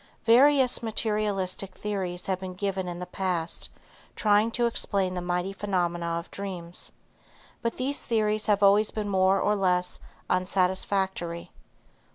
[0.25, 3.69] Various materialistic theories have been given in the past,
[4.15, 6.91] trying to explain the mighty phenomena of dreams,
[7.61, 11.51] but these theories have always been more or less unsatisfactory.